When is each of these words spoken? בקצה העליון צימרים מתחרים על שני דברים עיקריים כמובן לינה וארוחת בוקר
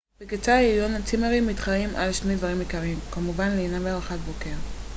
בקצה 0.19 0.53
העליון 0.55 1.01
צימרים 1.01 1.47
מתחרים 1.47 1.95
על 1.95 2.13
שני 2.13 2.35
דברים 2.35 2.59
עיקריים 2.59 2.99
כמובן 3.11 3.49
לינה 3.49 3.77
וארוחת 3.83 4.17
בוקר 4.19 4.55